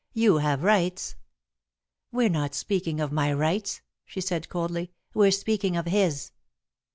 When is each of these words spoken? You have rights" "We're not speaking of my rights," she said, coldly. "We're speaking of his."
You 0.15 0.39
have 0.39 0.63
rights" 0.63 1.13
"We're 2.11 2.27
not 2.31 2.55
speaking 2.55 2.99
of 2.99 3.11
my 3.11 3.31
rights," 3.31 3.81
she 4.03 4.19
said, 4.19 4.49
coldly. 4.49 4.89
"We're 5.13 5.29
speaking 5.29 5.77
of 5.77 5.85
his." 5.85 6.31